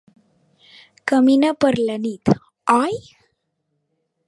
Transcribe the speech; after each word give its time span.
Camina 1.11 1.51
per 1.65 1.71
la 1.89 1.99
nit, 2.07 2.33
oi? 2.79 2.99